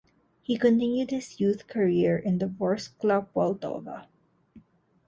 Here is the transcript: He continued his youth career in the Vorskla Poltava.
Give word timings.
He 0.41 0.57
continued 0.57 1.11
his 1.11 1.39
youth 1.39 1.67
career 1.67 2.17
in 2.17 2.39
the 2.39 2.47
Vorskla 2.47 3.27
Poltava. 3.31 4.07